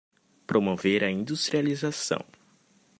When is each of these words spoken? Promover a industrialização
Promover 0.47 1.03
a 1.03 1.09
industrialização 1.11 2.25